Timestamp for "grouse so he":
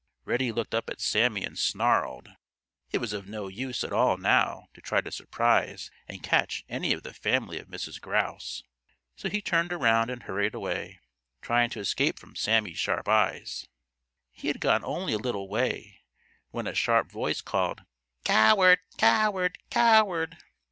8.01-9.43